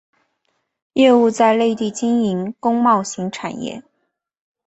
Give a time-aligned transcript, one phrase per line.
[0.93, 3.83] 业务在内地经营工贸型产业。